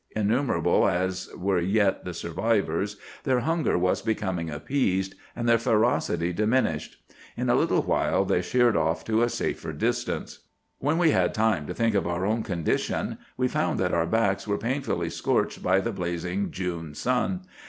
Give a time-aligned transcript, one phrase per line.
[0.15, 6.97] Innumerable as were yet the survivors, their hunger was becoming appeased, and their ferocity diminished.
[7.37, 10.39] In a little while they sheered off to a safer distance.
[10.79, 14.47] "When we had time to think of our own condition, we found that our backs
[14.47, 17.41] were painfully scorched by the blazing June sun.